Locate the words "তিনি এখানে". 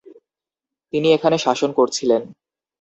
0.93-1.37